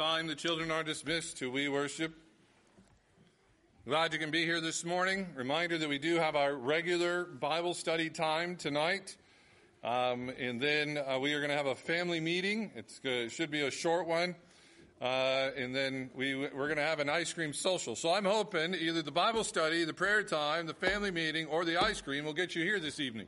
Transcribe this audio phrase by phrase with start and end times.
[0.00, 2.14] Time the children are dismissed to we worship.
[3.84, 5.26] Glad you can be here this morning.
[5.34, 9.16] Reminder that we do have our regular Bible study time tonight.
[9.82, 12.70] Um, and then uh, we are going to have a family meeting.
[12.76, 14.36] Uh, it should be a short one.
[15.02, 17.96] Uh, and then we, we're going to have an ice cream social.
[17.96, 21.76] So I'm hoping either the Bible study, the prayer time, the family meeting, or the
[21.76, 23.26] ice cream will get you here this evening.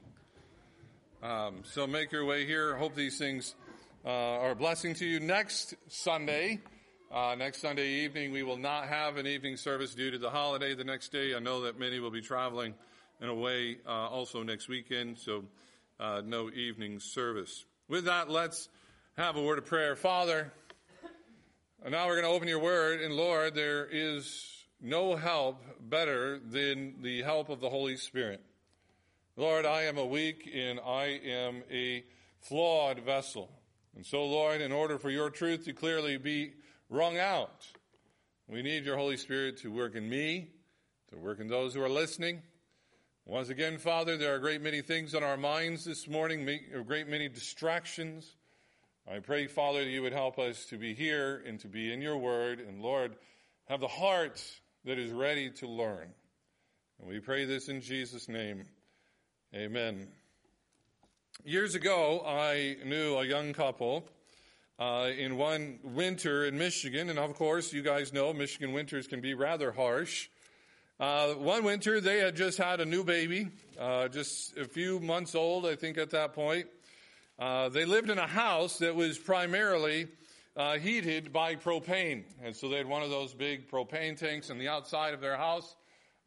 [1.21, 2.77] Um, so make your way here.
[2.77, 3.57] Hope these things
[4.05, 5.21] uh, a blessing to you.
[5.21, 6.61] Next Sunday,
[7.13, 10.75] uh, next Sunday evening, we will not have an evening service due to the holiday
[10.75, 11.35] the next day.
[11.35, 12.75] I know that many will be traveling
[13.21, 15.45] and away uh, also next weekend, so
[15.99, 17.67] uh, no evening service.
[17.89, 18.69] With that, let's
[19.19, 19.97] have a word of prayer.
[19.97, 20.51] Father,
[21.83, 26.39] and now we're going to open your word, and Lord, there is no help better
[26.39, 28.41] than the help of the Holy Spirit.
[29.37, 32.05] Lord, I am a weak and I am a
[32.41, 33.51] flawed vessel.
[33.97, 36.53] And so, Lord, in order for your truth to clearly be
[36.89, 37.67] wrung out,
[38.49, 40.49] we need your Holy Spirit to work in me,
[41.11, 42.43] to work in those who are listening.
[43.27, 46.83] Once again, Father, there are a great many things on our minds this morning, a
[46.83, 48.37] great many distractions.
[49.11, 52.01] I pray, Father, that you would help us to be here and to be in
[52.01, 53.17] your word, and Lord,
[53.69, 54.43] have the heart
[54.85, 56.09] that is ready to learn.
[56.99, 58.67] And we pray this in Jesus' name.
[59.55, 60.09] Amen.
[61.45, 64.05] Years ago, I knew a young couple
[64.79, 69.23] uh, in one winter in Michigan, and of course, you guys know Michigan winters can
[69.23, 70.29] be rather harsh.
[70.99, 75.35] Uh, one winter, they had just had a new baby, uh, just a few months
[75.35, 76.67] old, I think, at that point.
[77.39, 80.09] Uh, they lived in a house that was primarily
[80.59, 84.59] uh, heated by propane, and so they had one of those big propane tanks on
[84.59, 85.75] the outside of their house,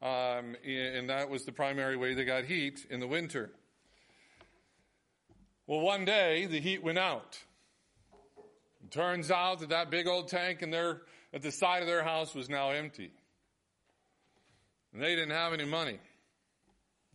[0.02, 3.52] um, and that was the primary way they got heat in the winter.
[5.66, 7.39] Well, one day the heat went out.
[8.83, 11.02] It turns out that that big old tank in their,
[11.33, 13.11] at the side of their house was now empty.
[14.94, 16.00] And they didn't have any money.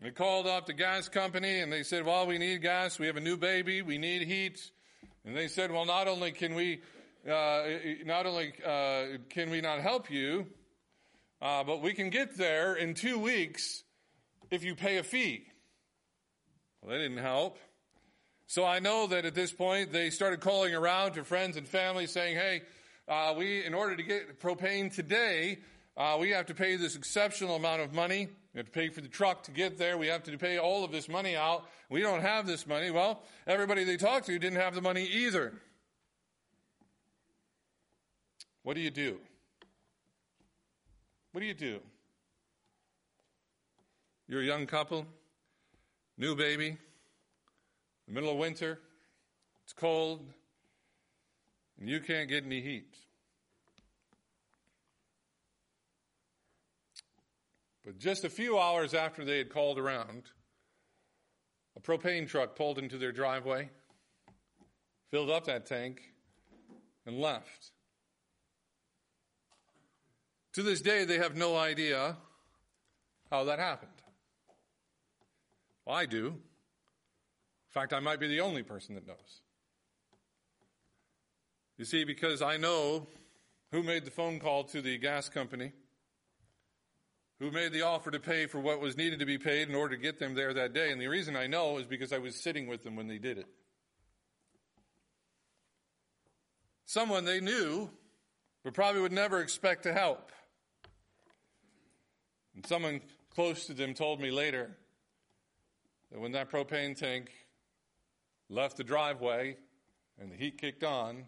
[0.00, 2.98] They called up the gas company and they said, well, we need gas.
[2.98, 3.82] We have a new baby.
[3.82, 4.70] We need heat.
[5.26, 6.80] And they said, well, not only can we,
[7.28, 7.64] uh,
[8.06, 10.46] not only uh, can we not help you,
[11.42, 13.82] uh, but we can get there in two weeks
[14.50, 15.44] if you pay a fee.
[16.80, 17.58] Well, they didn't help.
[18.48, 22.06] So I know that at this point they started calling around to friends and family
[22.06, 22.62] saying, hey,
[23.06, 25.58] uh, we, in order to get propane today,
[25.98, 28.28] uh, we have to pay this exceptional amount of money.
[28.54, 29.98] We have to pay for the truck to get there.
[29.98, 31.68] We have to pay all of this money out.
[31.90, 32.90] We don't have this money.
[32.90, 35.52] Well, everybody they talked to didn't have the money either.
[38.62, 39.18] What do you do?
[41.32, 41.80] What do you do?
[44.26, 45.04] You're a young couple,
[46.16, 46.78] new baby,
[48.08, 48.80] the middle of winter,
[49.64, 50.24] it's cold,
[51.78, 52.96] and you can't get any heat.
[57.84, 60.24] But just a few hours after they had called around,
[61.76, 63.68] a propane truck pulled into their driveway,
[65.10, 66.00] filled up that tank,
[67.06, 67.72] and left.
[70.54, 72.16] To this day, they have no idea
[73.30, 73.92] how that happened.
[75.84, 76.38] Well, I do.
[77.68, 79.42] In fact, I might be the only person that knows.
[81.76, 83.06] You see, because I know
[83.70, 85.72] who made the phone call to the gas company,
[87.38, 89.94] who made the offer to pay for what was needed to be paid in order
[89.94, 90.90] to get them there that day.
[90.90, 93.38] And the reason I know is because I was sitting with them when they did
[93.38, 93.46] it.
[96.86, 97.90] Someone they knew,
[98.64, 100.32] but probably would never expect to help.
[102.54, 103.02] And someone
[103.34, 104.74] close to them told me later
[106.10, 107.30] that when that propane tank
[108.48, 109.56] left the driveway
[110.20, 111.24] and the heat kicked on,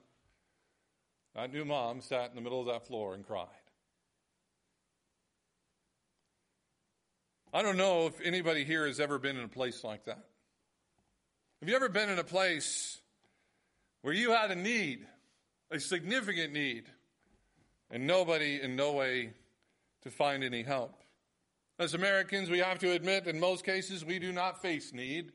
[1.34, 3.46] that new mom sat in the middle of that floor and cried.
[7.52, 10.24] I don't know if anybody here has ever been in a place like that.
[11.60, 13.00] Have you ever been in a place
[14.02, 15.06] where you had a need,
[15.70, 16.84] a significant need,
[17.90, 19.30] and nobody in no way
[20.02, 20.94] to find any help?
[21.78, 25.32] As Americans, we have to admit in most cases we do not face need.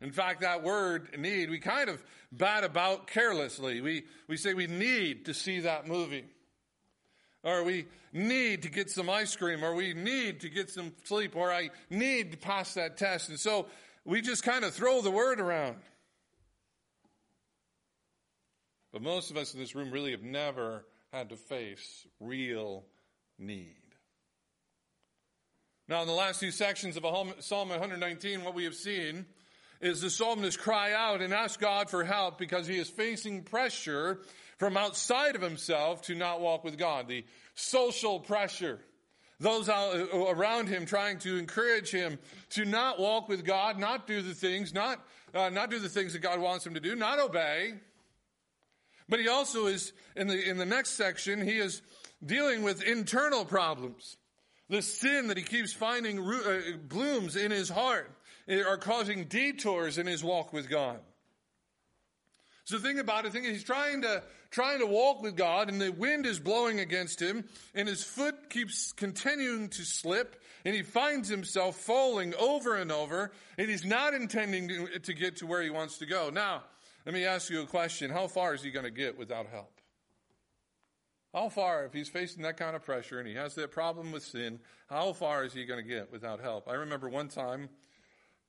[0.00, 3.80] In fact, that word need, we kind of bat about carelessly.
[3.80, 6.24] We, we say we need to see that movie.
[7.42, 11.36] Or we need to get some ice cream, or we need to get some sleep,
[11.36, 13.28] or I need to pass that test.
[13.28, 13.66] And so
[14.04, 15.76] we just kind of throw the word around.
[18.92, 22.84] But most of us in this room really have never had to face real
[23.38, 23.74] need.
[25.88, 27.04] Now, in the last two sections of
[27.40, 29.24] Psalm 119, what we have seen
[29.80, 34.20] is the psalmist cry out and ask God for help because he is facing pressure
[34.58, 37.06] from outside of himself to not walk with God.
[37.06, 38.80] The social pressure,
[39.38, 42.18] those around him trying to encourage him
[42.50, 46.12] to not walk with God, not do the things, not, uh, not do the things
[46.14, 47.74] that God wants him to do, not obey.
[49.08, 51.82] But he also is, in the, in the next section, he is
[52.24, 54.16] dealing with internal problems.
[54.68, 58.10] The sin that he keeps finding uh, blooms in his heart
[58.48, 61.00] are causing detours in his walk with God.
[62.64, 63.32] So think about it.
[63.32, 67.20] Think he's trying to trying to walk with God, and the wind is blowing against
[67.20, 72.90] him, and his foot keeps continuing to slip, and he finds himself falling over and
[72.90, 76.30] over, and he's not intending to, to get to where he wants to go.
[76.30, 76.62] Now,
[77.06, 79.72] let me ask you a question: How far is he going to get without help?
[81.32, 84.24] How far, if he's facing that kind of pressure and he has that problem with
[84.24, 86.68] sin, how far is he going to get without help?
[86.68, 87.68] I remember one time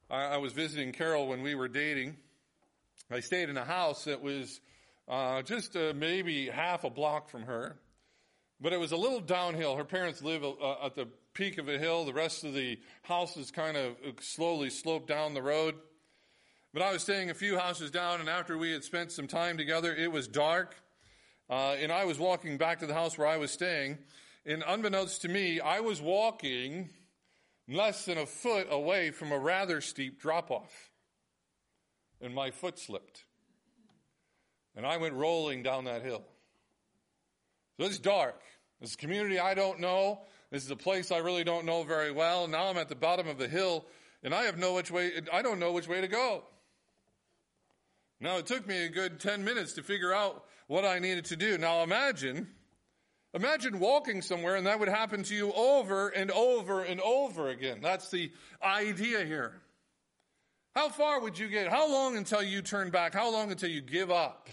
[0.09, 2.17] I, I was visiting Carol when we were dating.
[3.11, 4.59] I stayed in a house that was
[5.07, 7.77] uh, just uh, maybe half a block from her,
[8.59, 9.75] but it was a little downhill.
[9.75, 12.05] Her parents live uh, at the peak of a hill.
[12.05, 15.75] The rest of the houses kind of slowly slope down the road.
[16.73, 19.57] But I was staying a few houses down, and after we had spent some time
[19.57, 20.75] together, it was dark.
[21.49, 23.97] Uh, and I was walking back to the house where I was staying.
[24.45, 26.89] And unbeknownst to me, I was walking
[27.69, 30.91] less than a foot away from a rather steep drop off.
[32.21, 33.25] And my foot slipped.
[34.75, 36.23] And I went rolling down that hill.
[37.79, 38.41] So it's dark.
[38.81, 40.21] This community I don't know.
[40.51, 42.47] This is a place I really don't know very well.
[42.47, 43.85] Now I'm at the bottom of the hill
[44.23, 46.43] and I have no which way, I don't know which way to go.
[48.19, 51.35] Now it took me a good 10 minutes to figure out what I needed to
[51.35, 51.57] do.
[51.57, 52.47] Now imagine,
[53.33, 57.79] imagine walking somewhere and that would happen to you over and over and over again.
[57.81, 58.31] That's the
[58.63, 59.61] idea here.
[60.75, 61.67] How far would you get?
[61.69, 63.13] How long until you turn back?
[63.13, 64.47] How long until you give up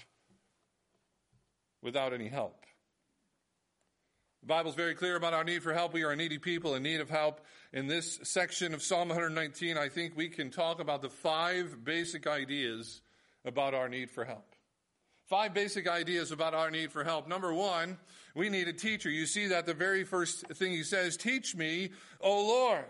[1.83, 2.65] without any help?
[4.43, 5.93] The Bible's very clear about our need for help.
[5.93, 7.41] We are a needy people in need of help.
[7.73, 12.27] In this section of Psalm 119, I think we can talk about the five basic
[12.27, 13.03] ideas
[13.45, 14.56] about our need for help.
[15.27, 17.27] Five basic ideas about our need for help.
[17.27, 17.99] Number one,
[18.35, 19.11] we need a teacher.
[19.11, 21.91] You see that the very first thing he says, teach me,
[22.21, 22.85] O Lord.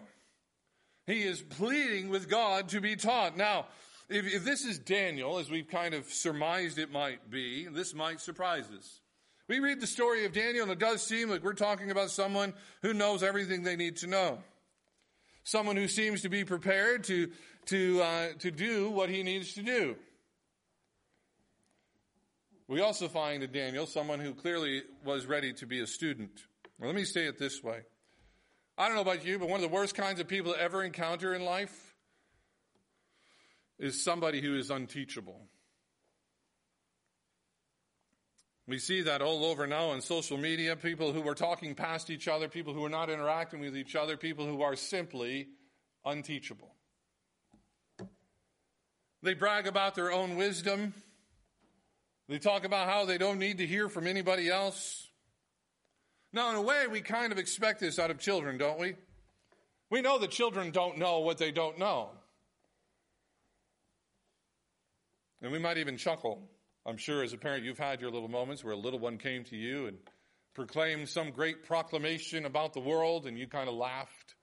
[1.07, 3.37] He is pleading with God to be taught.
[3.37, 3.67] Now,
[4.11, 8.21] if, if this is Daniel, as we've kind of surmised it might be, this might
[8.21, 9.01] surprise us.
[9.49, 12.53] We read the story of Daniel, and it does seem like we're talking about someone
[12.83, 14.39] who knows everything they need to know.
[15.45, 17.31] Someone who seems to be prepared to,
[17.67, 19.97] to, uh, to do what he needs to do.
[22.69, 26.33] We also find in Daniel someone who clearly was ready to be a student.
[26.79, 27.83] Well, let me say it this way.
[28.77, 30.83] I don't know about you, but one of the worst kinds of people to ever
[30.83, 31.95] encounter in life
[33.79, 35.41] is somebody who is unteachable.
[38.69, 42.27] We see that all over now on social media, people who are talking past each
[42.27, 45.47] other, people who are not interacting with each other, people who are simply
[46.05, 46.75] unteachable.
[49.23, 50.95] They brag about their own wisdom.
[52.29, 55.07] They talk about how they don't need to hear from anybody else.
[56.33, 58.97] Now, in a way, we kind of expect this out of children, don't we?
[59.91, 62.11] We know that children don't know what they don't know.
[65.41, 66.51] And we might even chuckle.
[66.85, 69.45] I'm sure as a parent, you've had your little moments where a little one came
[69.45, 69.97] to you and
[70.55, 74.35] proclaimed some great proclamation about the world, and you kind of laughed.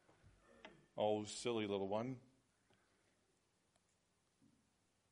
[0.98, 2.16] Oh, silly little one.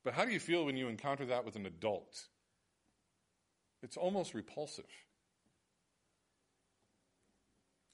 [0.03, 2.27] But how do you feel when you encounter that with an adult?
[3.83, 4.85] It's almost repulsive.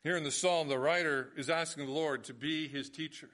[0.03, 3.29] Here in the psalm, the writer is asking the Lord to be his teacher.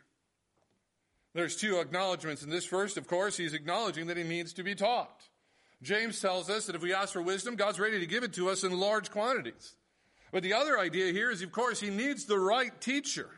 [1.33, 2.65] There's two acknowledgments in this.
[2.65, 5.29] First, of course, he's acknowledging that he needs to be taught.
[5.81, 8.49] James tells us that if we ask for wisdom, God's ready to give it to
[8.49, 9.75] us in large quantities.
[10.31, 13.29] But the other idea here is, of course, he needs the right teacher.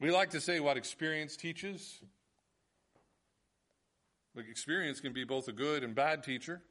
[0.00, 2.00] We like to say what experience teaches.
[4.34, 6.62] But experience can be both a good and bad teacher.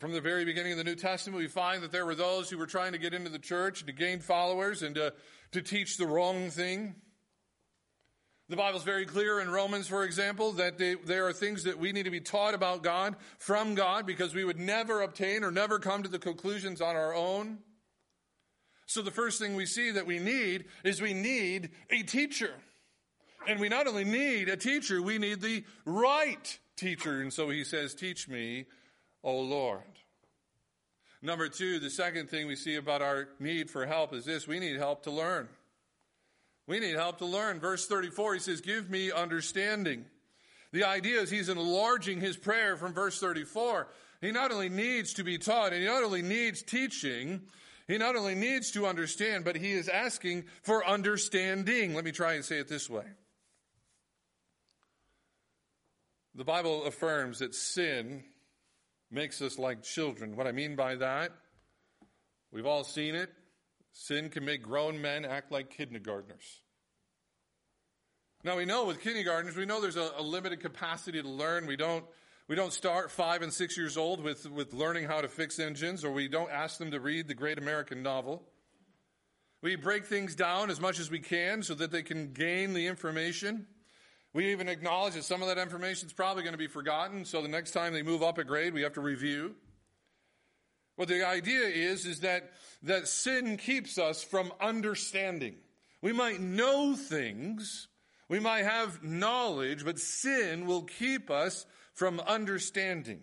[0.00, 2.58] From the very beginning of the New Testament, we find that there were those who
[2.58, 5.14] were trying to get into the church to gain followers and to,
[5.52, 6.96] to teach the wrong thing.
[8.48, 11.78] The Bible is very clear in Romans, for example, that they, there are things that
[11.78, 15.52] we need to be taught about God from God because we would never obtain or
[15.52, 17.58] never come to the conclusions on our own.
[18.86, 22.52] So the first thing we see that we need is we need a teacher.
[23.46, 27.20] And we not only need a teacher, we need the right teacher.
[27.20, 28.66] And so he says, Teach me
[29.24, 29.80] O Lord.
[31.22, 34.60] Number two, the second thing we see about our need for help is this we
[34.60, 35.48] need help to learn.
[36.66, 37.60] We need help to learn.
[37.60, 40.04] Verse 34, he says, Give me understanding.
[40.72, 43.88] The idea is he's enlarging his prayer from verse 34.
[44.20, 47.42] He not only needs to be taught, and he not only needs teaching,
[47.86, 51.94] he not only needs to understand, but he is asking for understanding.
[51.94, 53.04] Let me try and say it this way.
[56.34, 58.24] The Bible affirms that sin
[59.14, 60.36] makes us like children.
[60.36, 61.30] What I mean by that,
[62.52, 63.30] we've all seen it.
[63.92, 66.60] Sin can make grown men act like kindergartners.
[68.42, 71.66] Now we know with kindergartners, we know there's a, a, limited capacity to learn.
[71.66, 72.04] We don't,
[72.48, 76.04] we don't start five and six years old with, with learning how to fix engines,
[76.04, 78.42] or we don't ask them to read the great American novel.
[79.62, 82.86] We break things down as much as we can so that they can gain the
[82.86, 83.66] information.
[84.34, 87.40] We even acknowledge that some of that information is probably going to be forgotten, so
[87.40, 89.54] the next time they move up a grade, we have to review.
[90.96, 92.50] What the idea is, is that,
[92.82, 95.54] that sin keeps us from understanding.
[96.02, 97.86] We might know things,
[98.28, 103.20] we might have knowledge, but sin will keep us from understanding.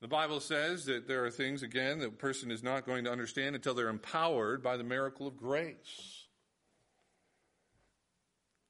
[0.00, 3.12] The Bible says that there are things, again, that a person is not going to
[3.12, 6.21] understand until they're empowered by the miracle of grace.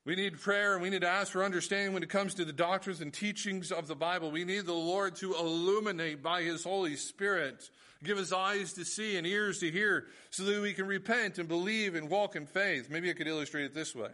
[0.05, 2.53] We need prayer and we need to ask for understanding when it comes to the
[2.53, 4.33] doctrines and teachings of the Bible.
[4.33, 7.71] We need the Lord to illuminate by His Holy Spirit,
[8.03, 11.47] give us eyes to see and ears to hear so that we can repent and
[11.47, 12.91] believe and walk in faith.
[12.91, 14.11] Maybe I could illustrate it this way.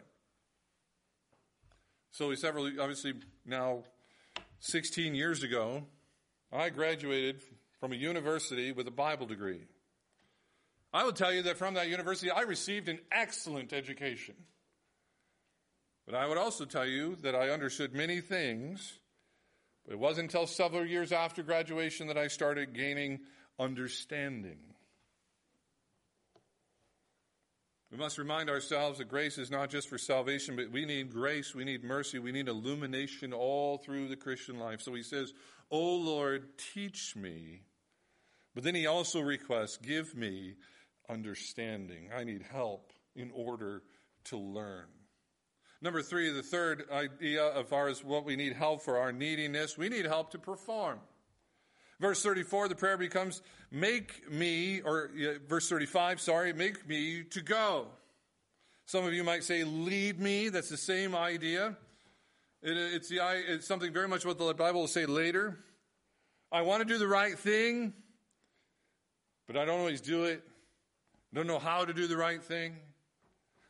[2.11, 3.15] So, several, obviously,
[3.47, 3.85] now
[4.61, 5.85] 16 years ago,
[6.53, 7.41] I graduated
[7.81, 9.61] from a university with a Bible degree.
[10.93, 14.35] I will tell you that from that university, I received an excellent education.
[16.09, 18.95] But I would also tell you that I understood many things,
[19.85, 23.21] but it wasn't until several years after graduation that I started gaining
[23.59, 24.57] understanding.
[27.93, 31.55] We must remind ourselves that grace is not just for salvation, but we need grace,
[31.55, 34.81] we need mercy, we need illumination all through the Christian life.
[34.81, 35.35] So he says,
[35.71, 37.65] O Lord, teach me.
[38.55, 40.55] But then he also requests, give me
[41.07, 42.09] understanding.
[42.17, 43.83] I need help in order
[44.25, 44.87] to learn.
[45.81, 49.89] Number three, the third idea of as what we need help for our neediness, we
[49.89, 50.99] need help to perform.
[52.01, 57.41] Verse 34, the prayer becomes, make me, or uh, verse 35, sorry, make me to
[57.41, 57.87] go.
[58.87, 60.49] Some of you might say, lead me.
[60.49, 61.77] That's the same idea.
[62.63, 65.59] It, it's, the, it's something very much what the Bible will say later.
[66.51, 67.93] I want to do the right thing,
[69.47, 70.43] but I don't always do it.
[71.33, 72.77] I don't know how to do the right thing.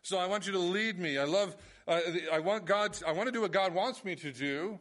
[0.02, 1.18] So I want you to lead me.
[1.18, 1.56] I love
[1.88, 2.00] uh,
[2.32, 4.78] I want God, I want to do what God wants me to do,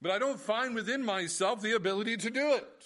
[0.00, 2.84] but I don't find within myself the ability to do it.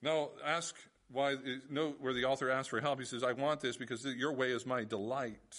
[0.00, 0.74] Now, ask
[1.10, 1.36] why,
[1.68, 2.98] note where the author asks for help.
[2.98, 5.56] He says, I want this because your way is my delight.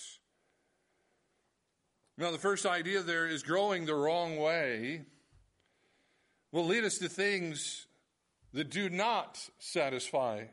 [2.17, 5.03] Now, the first idea there is growing the wrong way
[6.51, 7.85] will lead us to things
[8.53, 10.45] that do not satisfy.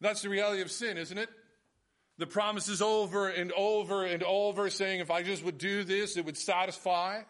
[0.00, 1.28] That's the reality of sin, isn't it?
[2.18, 6.24] The promises over and over and over saying, if I just would do this, it
[6.24, 7.22] would satisfy.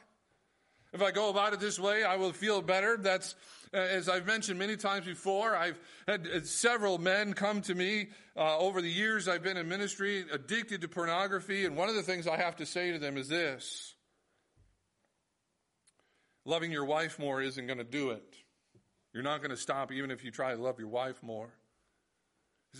[0.92, 2.96] If I go about it this way, I will feel better.
[2.96, 3.34] That's,
[3.74, 8.08] uh, as I've mentioned many times before, I've had uh, several men come to me
[8.36, 11.66] uh, over the years I've been in ministry addicted to pornography.
[11.66, 13.94] And one of the things I have to say to them is this
[16.44, 18.36] loving your wife more isn't going to do it.
[19.12, 21.50] You're not going to stop even if you try to love your wife more.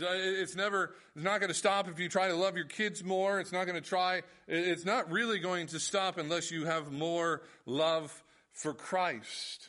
[0.00, 3.40] It's never, it's not going to stop if you try to love your kids more.
[3.40, 7.42] It's not going to try, it's not really going to stop unless you have more
[7.64, 8.22] love
[8.52, 9.68] for Christ.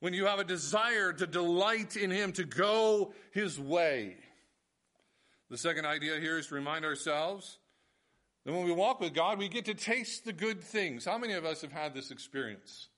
[0.00, 4.16] When you have a desire to delight in Him, to go His way.
[5.50, 7.58] The second idea here is to remind ourselves
[8.44, 11.04] that when we walk with God, we get to taste the good things.
[11.04, 12.88] How many of us have had this experience?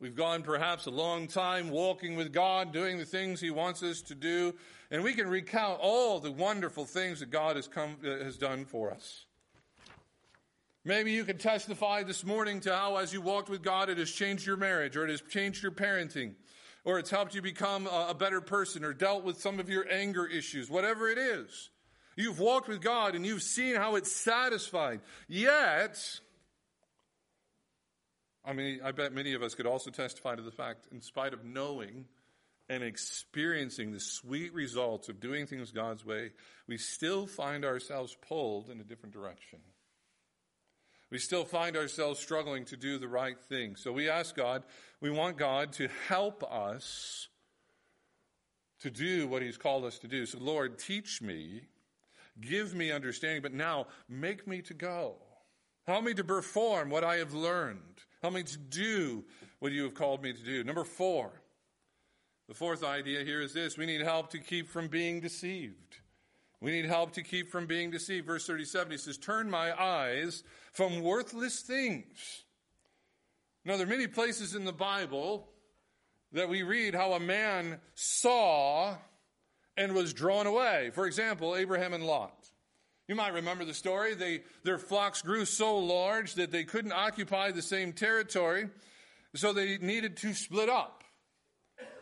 [0.00, 4.00] We've gone perhaps a long time walking with God, doing the things He wants us
[4.02, 4.54] to do,
[4.92, 8.64] and we can recount all the wonderful things that God has, come, uh, has done
[8.64, 9.24] for us.
[10.84, 14.10] Maybe you can testify this morning to how, as you walked with God, it has
[14.10, 16.34] changed your marriage, or it has changed your parenting,
[16.84, 19.84] or it's helped you become a, a better person, or dealt with some of your
[19.90, 21.70] anger issues, whatever it is.
[22.14, 25.00] You've walked with God and you've seen how it's satisfied.
[25.28, 26.20] Yet,
[28.48, 31.34] I mean, I bet many of us could also testify to the fact, in spite
[31.34, 32.06] of knowing
[32.70, 36.30] and experiencing the sweet results of doing things God's way,
[36.66, 39.58] we still find ourselves pulled in a different direction.
[41.10, 43.76] We still find ourselves struggling to do the right thing.
[43.76, 44.62] So we ask God,
[45.02, 47.28] we want God to help us
[48.80, 50.24] to do what He's called us to do.
[50.24, 51.64] So, Lord, teach me,
[52.40, 55.16] give me understanding, but now make me to go.
[55.86, 58.04] Help me to perform what I have learned.
[58.22, 59.24] Help me to do
[59.60, 60.64] what you have called me to do.
[60.64, 61.30] Number four,
[62.48, 65.98] the fourth idea here is this we need help to keep from being deceived.
[66.60, 68.26] We need help to keep from being deceived.
[68.26, 72.42] Verse 37, he says, Turn my eyes from worthless things.
[73.64, 75.48] Now, there are many places in the Bible
[76.32, 78.96] that we read how a man saw
[79.76, 80.90] and was drawn away.
[80.94, 82.34] For example, Abraham and Lot.
[83.08, 84.14] You might remember the story.
[84.14, 88.68] They, their flocks grew so large that they couldn't occupy the same territory,
[89.34, 91.02] so they needed to split up.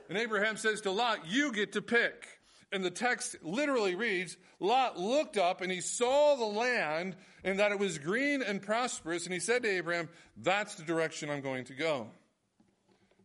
[0.08, 2.26] And Abraham says to Lot, You get to pick.
[2.72, 7.70] And the text literally reads Lot looked up and he saw the land and that
[7.70, 9.24] it was green and prosperous.
[9.24, 12.08] And he said to Abraham, That's the direction I'm going to go.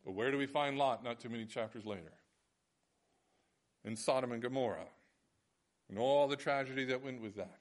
[0.05, 2.13] But where do we find Lot not too many chapters later?
[3.83, 4.85] In Sodom and Gomorrah.
[5.89, 7.60] And all the tragedy that went with that.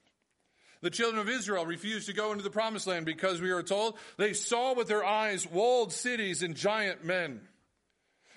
[0.81, 3.97] The children of Israel refused to go into the promised land because we are told
[4.17, 7.41] they saw with their eyes walled cities and giant men.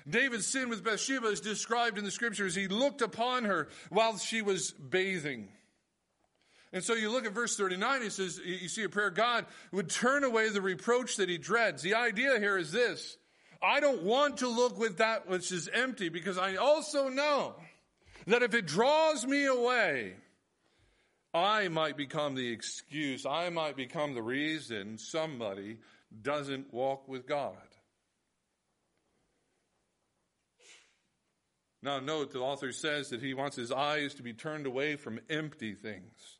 [0.08, 2.54] David's sin with Bathsheba is described in the scriptures.
[2.54, 5.48] He looked upon her while she was bathing.
[6.74, 9.88] And so you look at verse 39, he says, you see a prayer, God would
[9.88, 11.82] turn away the reproach that he dreads.
[11.82, 13.16] The idea here is this
[13.62, 17.54] I don't want to look with that which is empty because I also know
[18.26, 20.14] that if it draws me away,
[21.34, 25.78] I might become the excuse, I might become the reason somebody
[26.22, 27.56] doesn't walk with God.
[31.82, 35.20] Now, note the author says that he wants his eyes to be turned away from
[35.28, 36.38] empty things.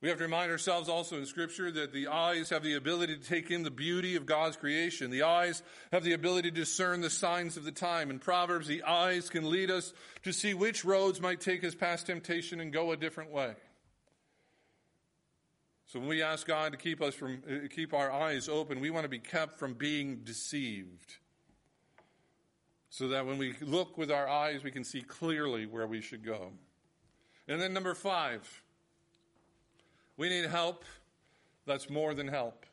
[0.00, 3.24] We have to remind ourselves also in Scripture that the eyes have the ability to
[3.24, 5.10] take in the beauty of God's creation.
[5.10, 8.10] The eyes have the ability to discern the signs of the time.
[8.10, 9.92] In Proverbs, the eyes can lead us
[10.22, 13.56] to see which roads might take us past temptation and go a different way.
[15.88, 18.90] So when we ask God to keep us from, uh, keep our eyes open, we
[18.90, 21.16] want to be kept from being deceived.
[22.90, 26.24] So that when we look with our eyes, we can see clearly where we should
[26.24, 26.52] go.
[27.48, 28.62] And then number five,
[30.18, 30.84] we need help
[31.64, 32.66] that's more than help.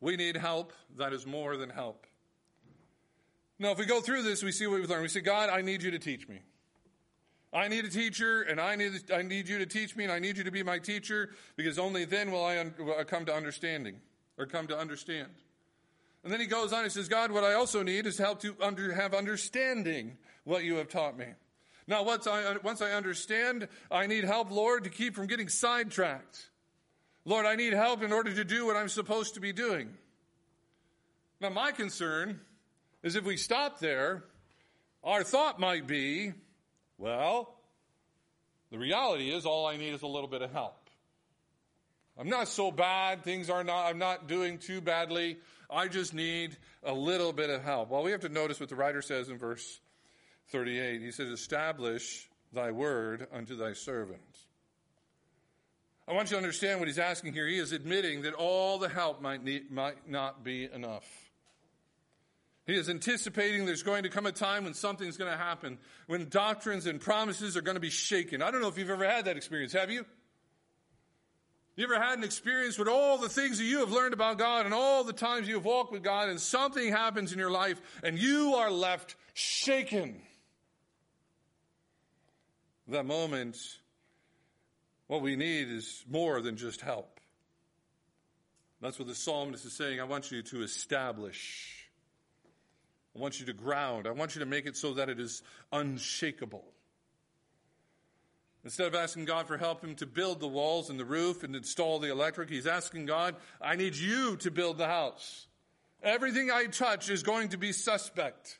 [0.00, 2.06] We need help that is more than help.
[3.58, 5.02] Now, if we go through this, we see what we've learned.
[5.02, 6.42] We say, God, I need you to teach me.
[7.52, 10.18] I need a teacher, and I need, I need you to teach me, and I
[10.18, 13.24] need you to be my teacher, because only then will I, un- will I come
[13.24, 14.00] to understanding,
[14.36, 15.28] or come to understand.
[16.24, 18.54] And then he goes on, he says, God, what I also need is help to
[18.60, 21.26] under, have understanding what you have taught me.
[21.86, 26.50] Now, once I, once I understand, I need help, Lord, to keep from getting sidetracked.
[27.24, 29.94] Lord, I need help in order to do what I'm supposed to be doing.
[31.40, 32.40] Now, my concern
[33.02, 34.24] is if we stop there,
[35.02, 36.34] our thought might be,
[36.98, 37.54] well,
[38.70, 40.74] the reality is all I need is a little bit of help.
[42.18, 43.22] I'm not so bad.
[43.22, 45.38] Things are not, I'm not doing too badly.
[45.70, 47.90] I just need a little bit of help.
[47.90, 49.80] Well, we have to notice what the writer says in verse
[50.50, 51.00] 38.
[51.00, 54.20] He says, Establish thy word unto thy servant.
[56.08, 57.46] I want you to understand what he's asking here.
[57.46, 61.27] He is admitting that all the help might, need, might not be enough.
[62.68, 66.28] He is anticipating there's going to come a time when something's going to happen, when
[66.28, 68.42] doctrines and promises are going to be shaken.
[68.42, 69.72] I don't know if you've ever had that experience.
[69.72, 70.04] Have you?
[71.76, 74.66] You ever had an experience with all the things that you have learned about God
[74.66, 77.80] and all the times you have walked with God and something happens in your life
[78.02, 80.20] and you are left shaken?
[82.88, 83.56] that moment,
[85.06, 87.18] what we need is more than just help.
[88.82, 90.00] That's what the psalmist is saying.
[90.00, 91.77] I want you to establish.
[93.18, 94.06] I want you to ground.
[94.06, 96.64] I want you to make it so that it is unshakable.
[98.62, 101.56] Instead of asking God for help him to build the walls and the roof and
[101.56, 105.48] install the electric, he's asking God, I need you to build the house.
[106.00, 108.58] Everything I touch is going to be suspect.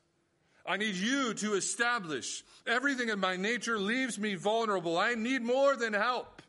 [0.66, 2.42] I need you to establish.
[2.66, 4.98] Everything in my nature leaves me vulnerable.
[4.98, 6.42] I need more than help.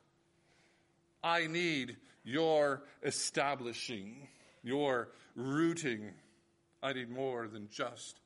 [1.24, 4.28] I need your establishing,
[4.64, 6.12] your rooting.
[6.82, 8.20] I need more than just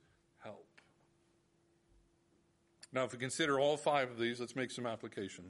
[0.44, 0.68] help.
[2.92, 5.46] Now, if we consider all five of these, let's make some application.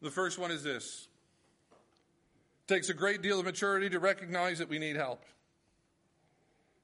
[0.00, 1.08] The first one is this
[2.68, 5.24] it takes a great deal of maturity to recognize that we need help.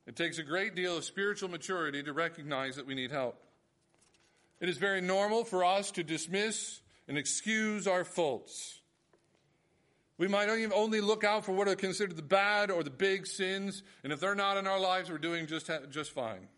[0.07, 3.41] It takes a great deal of spiritual maturity to recognize that we need help.
[4.61, 8.82] It is very normal for us to dismiss and excuse our faults.
[10.19, 13.83] We might only look out for what are considered the bad or the big sins,
[14.05, 16.49] and if they're not in our lives, we're doing just, just fine.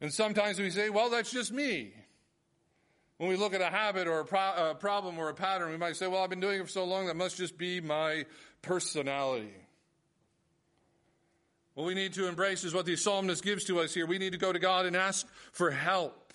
[0.00, 1.92] And sometimes we say, well, that's just me.
[3.18, 5.76] When we look at a habit or a, pro- a problem or a pattern, we
[5.76, 8.24] might say, well, I've been doing it for so long, that must just be my
[8.62, 9.54] personality.
[11.74, 14.06] What we need to embrace is what the psalmist gives to us here.
[14.06, 16.32] We need to go to God and ask for help.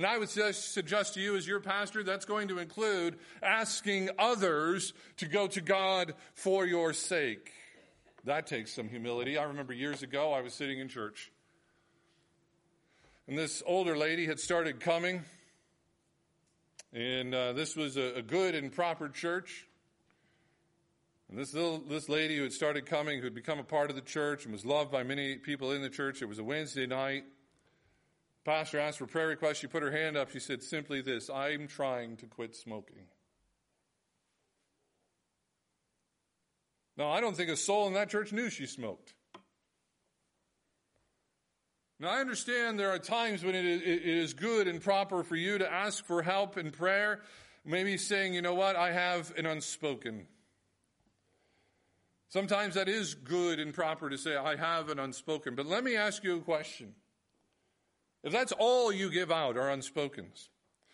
[0.00, 4.94] And I would suggest to you, as your pastor, that's going to include asking others
[5.18, 7.52] to go to God for your sake.
[8.24, 9.36] That takes some humility.
[9.36, 11.30] I remember years ago, I was sitting in church.
[13.28, 15.22] And this older lady had started coming.
[16.94, 19.66] And uh, this was a, a, good and proper church.
[21.28, 23.96] And this little, this lady who had started coming, who had become a part of
[23.96, 26.22] the church and was loved by many people in the church.
[26.22, 27.24] It was a Wednesday night.
[28.44, 29.60] Pastor asked for prayer request.
[29.60, 30.30] She put her hand up.
[30.30, 33.06] She said simply this I'm trying to quit smoking.
[36.96, 39.14] Now, I don't think a soul in that church knew she smoked.
[41.98, 45.70] Now, I understand there are times when it is good and proper for you to
[45.70, 47.20] ask for help in prayer.
[47.64, 50.26] Maybe saying, you know what, I have an unspoken.
[52.30, 55.54] Sometimes that is good and proper to say, I have an unspoken.
[55.54, 56.94] But let me ask you a question.
[58.22, 60.48] If that's all you give out are unspokens,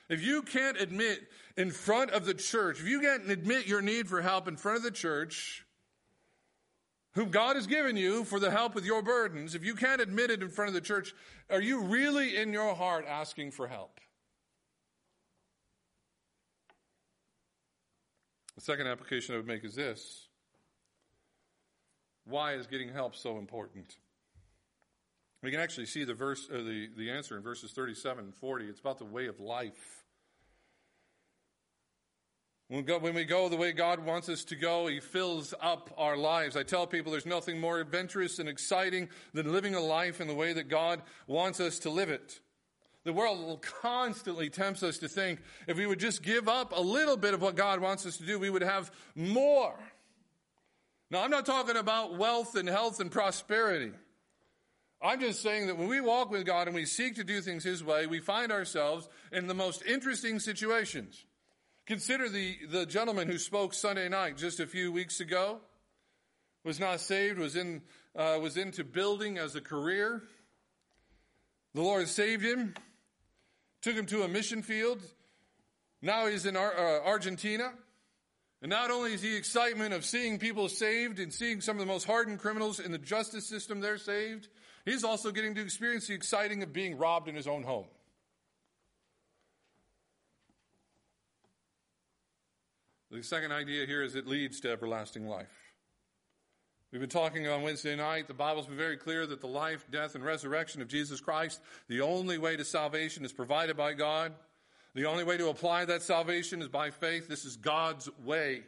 [0.08, 4.08] if you can't admit in front of the church, if you can't admit your need
[4.08, 5.64] for help in front of the church,
[7.14, 10.30] whom God has given you for the help with your burdens, if you can't admit
[10.30, 11.14] it in front of the church,
[11.50, 13.98] are you really in your heart asking for help?
[18.54, 20.28] The second application I would make is this
[22.24, 23.96] Why is getting help so important?
[25.46, 28.64] We can actually see the verse, uh, the, the answer in verses 37 and 40.
[28.64, 30.02] It's about the way of life.
[32.66, 35.94] When go, when we go the way God wants us to go, He fills up
[35.96, 36.56] our lives.
[36.56, 40.34] I tell people there's nothing more adventurous and exciting than living a life in the
[40.34, 42.40] way that God wants us to live it.
[43.04, 47.16] The world constantly tempts us to think if we would just give up a little
[47.16, 49.78] bit of what God wants us to do, we would have more.
[51.08, 53.92] Now, I'm not talking about wealth and health and prosperity.
[55.06, 57.62] I'm just saying that when we walk with God and we seek to do things
[57.62, 61.24] His way, we find ourselves in the most interesting situations.
[61.86, 65.60] Consider the, the gentleman who spoke Sunday night just a few weeks ago,
[66.64, 67.82] was not saved, was, in,
[68.16, 70.24] uh, was into building as a career.
[71.74, 72.74] The Lord saved him,
[73.82, 75.00] took him to a mission field.
[76.02, 77.72] Now he's in Ar- uh, Argentina.
[78.62, 81.92] And not only is the excitement of seeing people saved and seeing some of the
[81.92, 84.48] most hardened criminals in the justice system they're saved,
[84.84, 87.86] he's also getting to experience the exciting of being robbed in his own home.
[93.10, 95.66] The second idea here is it leads to everlasting life.
[96.92, 98.26] We've been talking on Wednesday night.
[98.26, 102.00] The Bible's been very clear that the life, death, and resurrection of Jesus Christ, the
[102.00, 104.32] only way to salvation is provided by God.
[104.96, 107.28] The only way to apply that salvation is by faith.
[107.28, 108.62] This is God's way.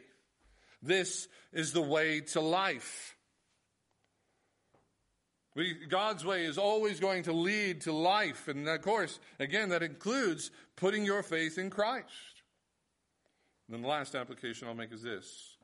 [0.79, 3.15] This is the way to life.
[5.55, 8.47] We, God's way is always going to lead to life.
[8.47, 12.05] And of course, again, that includes putting your faith in Christ.
[13.67, 15.57] And then the last application I'll make is this.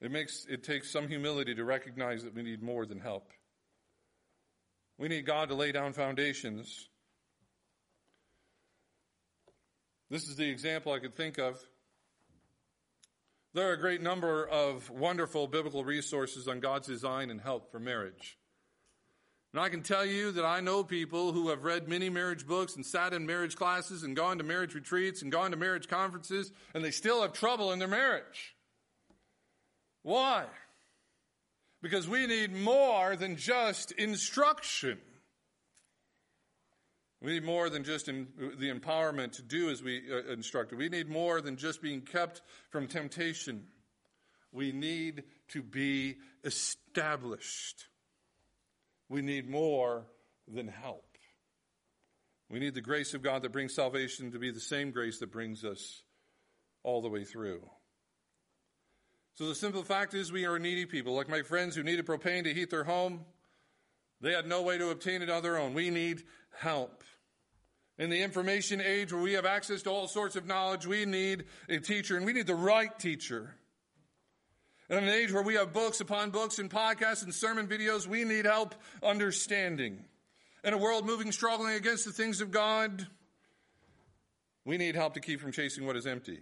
[0.00, 3.30] It makes it takes some humility to recognize that we need more than help.
[4.98, 6.88] We need God to lay down foundations.
[10.10, 11.58] This is the example I could think of.
[13.54, 17.78] There are a great number of wonderful biblical resources on God's design and help for
[17.78, 18.36] marriage.
[19.52, 22.74] And I can tell you that I know people who have read many marriage books
[22.74, 26.50] and sat in marriage classes and gone to marriage retreats and gone to marriage conferences,
[26.74, 28.56] and they still have trouble in their marriage.
[30.02, 30.46] Why?
[31.80, 34.98] Because we need more than just instruction.
[37.24, 40.76] We need more than just in, the empowerment to do as we uh, instructed.
[40.76, 43.64] We need more than just being kept from temptation.
[44.52, 47.86] We need to be established.
[49.08, 50.04] We need more
[50.46, 51.06] than help.
[52.50, 55.32] We need the grace of God that brings salvation to be the same grace that
[55.32, 56.02] brings us
[56.82, 57.62] all the way through.
[59.36, 61.14] So the simple fact is we are needy people.
[61.14, 63.24] Like my friends who needed propane to heat their home,
[64.20, 65.72] they had no way to obtain it on their own.
[65.72, 66.24] We need
[66.58, 67.02] help.
[67.98, 71.44] In the information age where we have access to all sorts of knowledge, we need
[71.68, 73.54] a teacher and we need the right teacher.
[74.90, 78.24] In an age where we have books upon books and podcasts and sermon videos, we
[78.24, 80.04] need help understanding.
[80.64, 83.06] In a world moving, struggling against the things of God,
[84.64, 86.40] we need help to keep from chasing what is empty.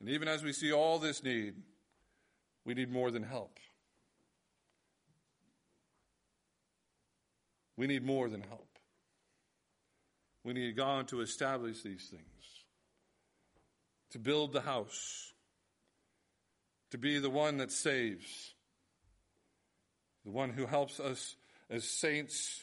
[0.00, 1.54] And even as we see all this need,
[2.64, 3.58] we need more than help.
[7.76, 8.73] We need more than help.
[10.44, 12.22] We need God to establish these things,
[14.10, 15.32] to build the house,
[16.90, 18.54] to be the one that saves,
[20.24, 21.36] the one who helps us
[21.70, 22.62] as saints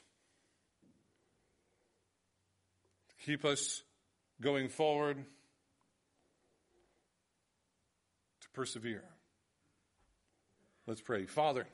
[3.10, 3.82] to keep us
[4.40, 5.18] going forward,
[8.42, 9.04] to persevere.
[10.86, 11.26] Let's pray.
[11.26, 11.66] Father,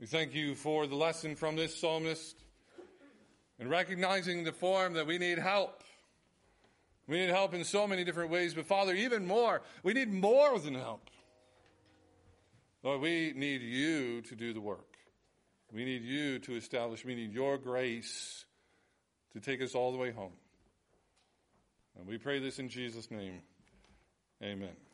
[0.00, 2.36] we thank you for the lesson from this psalmist
[3.58, 5.82] and recognizing the form that we need help.
[7.06, 10.58] We need help in so many different ways, but Father, even more, we need more
[10.58, 11.08] than help.
[12.82, 14.96] Lord, we need you to do the work.
[15.72, 18.44] We need you to establish, we need your grace
[19.32, 20.32] to take us all the way home.
[21.98, 23.40] And we pray this in Jesus' name.
[24.42, 24.87] Amen.